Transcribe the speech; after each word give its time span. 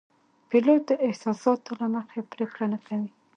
پیلوټ 0.49 0.81
د 0.89 0.91
احساساتو 1.05 1.71
له 1.79 1.87
مخې 1.95 2.19
پرېکړه 2.33 2.65
نه 2.73 2.79
کوي. 2.87 3.09